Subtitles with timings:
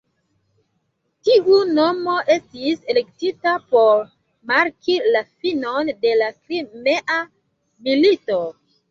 [1.27, 4.01] Tiu nomo estis elektita por
[4.51, 7.19] marki la finon de la Krimea
[7.89, 8.39] milito.